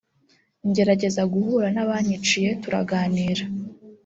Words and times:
ngerageza 0.67 1.21
guhura 1.33 1.67
n’abanyiciye 1.75 2.49
turaganira 2.61 3.43